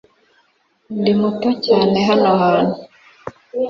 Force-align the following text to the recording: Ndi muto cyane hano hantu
Ndi 0.99 1.11
muto 1.19 1.49
cyane 1.65 1.97
hano 2.09 2.29
hantu 2.41 2.77